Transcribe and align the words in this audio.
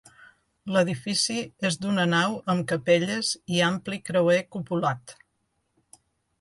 L'edifici 0.75 1.35
és 1.69 1.77
d'una 1.83 2.07
nau 2.15 2.33
amb 2.55 2.67
capelles 2.73 3.31
i 3.59 3.63
ampli 3.69 4.03
creuer 4.11 4.41
cupulat. 4.57 5.19